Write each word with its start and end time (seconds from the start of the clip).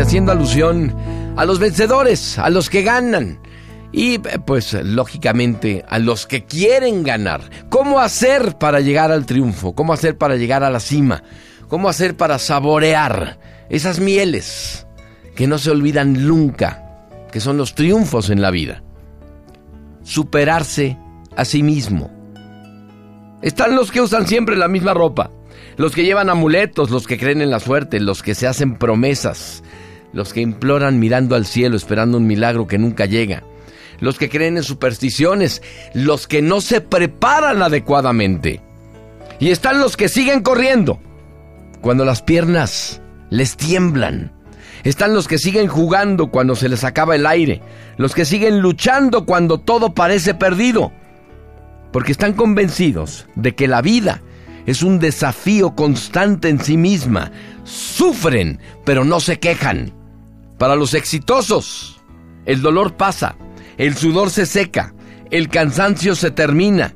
haciendo 0.00 0.32
alusión 0.32 0.94
a 1.36 1.44
los 1.44 1.58
vencedores, 1.58 2.38
a 2.38 2.50
los 2.50 2.70
que 2.70 2.82
ganan. 2.82 3.40
Y 3.92 4.18
pues 4.18 4.72
lógicamente 4.72 5.84
a 5.88 5.98
los 5.98 6.26
que 6.26 6.44
quieren 6.44 7.02
ganar. 7.02 7.42
¿Cómo 7.68 7.98
hacer 8.00 8.56
para 8.58 8.80
llegar 8.80 9.10
al 9.10 9.26
triunfo? 9.26 9.74
¿Cómo 9.74 9.92
hacer 9.92 10.16
para 10.16 10.36
llegar 10.36 10.62
a 10.62 10.70
la 10.70 10.80
cima? 10.80 11.22
¿Cómo 11.68 11.88
hacer 11.88 12.16
para 12.16 12.38
saborear 12.38 13.38
esas 13.68 14.00
mieles 14.00 14.86
que 15.34 15.46
no 15.46 15.58
se 15.58 15.70
olvidan 15.70 16.26
nunca, 16.26 17.06
que 17.32 17.40
son 17.40 17.56
los 17.56 17.74
triunfos 17.74 18.30
en 18.30 18.42
la 18.42 18.50
vida? 18.50 18.82
Superarse 20.02 20.96
a 21.36 21.44
sí 21.44 21.62
mismo. 21.62 22.10
Están 23.42 23.74
los 23.74 23.90
que 23.90 24.00
usan 24.00 24.26
siempre 24.26 24.56
la 24.56 24.68
misma 24.68 24.94
ropa, 24.94 25.30
los 25.76 25.94
que 25.94 26.04
llevan 26.04 26.28
amuletos, 26.28 26.90
los 26.90 27.06
que 27.06 27.18
creen 27.18 27.40
en 27.40 27.50
la 27.50 27.60
suerte, 27.60 27.98
los 27.98 28.22
que 28.22 28.34
se 28.34 28.46
hacen 28.46 28.76
promesas, 28.76 29.62
los 30.12 30.32
que 30.32 30.40
imploran 30.40 30.98
mirando 30.98 31.34
al 31.34 31.46
cielo 31.46 31.76
esperando 31.76 32.18
un 32.18 32.26
milagro 32.26 32.66
que 32.66 32.78
nunca 32.78 33.06
llega, 33.06 33.42
los 34.00 34.18
que 34.18 34.28
creen 34.28 34.56
en 34.56 34.62
supersticiones, 34.62 35.62
los 35.94 36.26
que 36.26 36.42
no 36.42 36.60
se 36.60 36.80
preparan 36.80 37.62
adecuadamente. 37.62 38.60
Y 39.38 39.50
están 39.50 39.80
los 39.80 39.96
que 39.96 40.08
siguen 40.08 40.42
corriendo 40.42 41.00
cuando 41.80 42.04
las 42.04 42.22
piernas 42.22 43.00
les 43.30 43.56
tiemblan. 43.56 44.32
Están 44.84 45.14
los 45.14 45.28
que 45.28 45.38
siguen 45.38 45.66
jugando 45.66 46.30
cuando 46.30 46.56
se 46.56 46.68
les 46.68 46.84
acaba 46.84 47.14
el 47.14 47.26
aire, 47.26 47.60
los 47.96 48.14
que 48.14 48.24
siguen 48.24 48.60
luchando 48.60 49.26
cuando 49.26 49.58
todo 49.58 49.94
parece 49.94 50.34
perdido, 50.34 50.92
porque 51.92 52.12
están 52.12 52.32
convencidos 52.32 53.26
de 53.34 53.54
que 53.54 53.68
la 53.68 53.82
vida 53.82 54.22
es 54.66 54.82
un 54.82 54.98
desafío 54.98 55.74
constante 55.74 56.48
en 56.48 56.60
sí 56.60 56.76
misma. 56.76 57.30
Sufren, 57.64 58.58
pero 58.84 59.04
no 59.04 59.20
se 59.20 59.38
quejan. 59.38 59.92
Para 60.60 60.76
los 60.76 60.92
exitosos, 60.92 62.02
el 62.44 62.60
dolor 62.60 62.94
pasa, 62.94 63.34
el 63.78 63.96
sudor 63.96 64.28
se 64.28 64.44
seca, 64.44 64.92
el 65.30 65.48
cansancio 65.48 66.14
se 66.14 66.30
termina. 66.30 66.94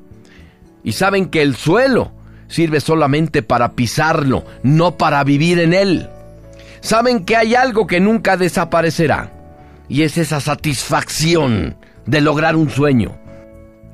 Y 0.82 0.92
saben 0.92 1.30
que 1.30 1.40
el 1.40 1.56
suelo 1.56 2.12
sirve 2.46 2.82
solamente 2.82 3.42
para 3.42 3.72
pisarlo, 3.72 4.44
no 4.62 4.98
para 4.98 5.24
vivir 5.24 5.60
en 5.60 5.72
él. 5.72 6.10
Saben 6.82 7.24
que 7.24 7.36
hay 7.36 7.54
algo 7.54 7.86
que 7.86 8.00
nunca 8.00 8.36
desaparecerá, 8.36 9.32
y 9.88 10.02
es 10.02 10.18
esa 10.18 10.42
satisfacción 10.42 11.78
de 12.04 12.20
lograr 12.20 12.56
un 12.56 12.68
sueño. 12.68 13.16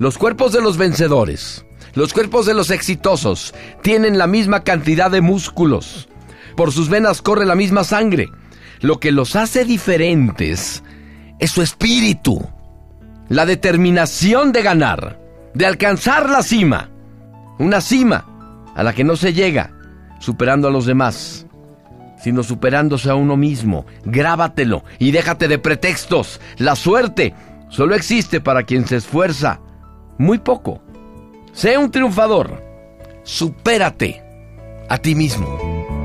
Los 0.00 0.18
cuerpos 0.18 0.52
de 0.52 0.62
los 0.62 0.78
vencedores, 0.78 1.64
los 1.94 2.12
cuerpos 2.12 2.44
de 2.44 2.54
los 2.54 2.72
exitosos, 2.72 3.54
tienen 3.82 4.18
la 4.18 4.26
misma 4.26 4.64
cantidad 4.64 5.12
de 5.12 5.20
músculos. 5.20 6.08
Por 6.56 6.72
sus 6.72 6.88
venas 6.88 7.22
corre 7.22 7.46
la 7.46 7.54
misma 7.54 7.84
sangre. 7.84 8.30
Lo 8.80 8.98
que 8.98 9.12
los 9.12 9.36
hace 9.36 9.64
diferentes 9.64 10.82
es 11.38 11.50
su 11.50 11.62
espíritu, 11.62 12.46
la 13.28 13.44
determinación 13.44 14.52
de 14.52 14.62
ganar, 14.62 15.18
de 15.54 15.66
alcanzar 15.66 16.30
la 16.30 16.42
cima. 16.42 16.90
Una 17.58 17.80
cima 17.80 18.26
a 18.74 18.82
la 18.82 18.94
que 18.94 19.04
no 19.04 19.16
se 19.16 19.34
llega 19.34 19.72
superando 20.18 20.68
a 20.68 20.70
los 20.70 20.86
demás, 20.86 21.46
sino 22.22 22.42
superándose 22.42 23.10
a 23.10 23.14
uno 23.14 23.36
mismo. 23.36 23.84
Grábatelo 24.04 24.84
y 24.98 25.10
déjate 25.10 25.46
de 25.48 25.58
pretextos. 25.58 26.40
La 26.56 26.74
suerte 26.74 27.34
solo 27.68 27.94
existe 27.94 28.40
para 28.40 28.62
quien 28.62 28.86
se 28.86 28.96
esfuerza 28.96 29.60
muy 30.18 30.38
poco. 30.38 30.82
Sé 31.52 31.76
un 31.76 31.90
triunfador. 31.90 32.62
Supérate 33.24 34.22
a 34.88 34.96
ti 34.98 35.14
mismo. 35.14 35.99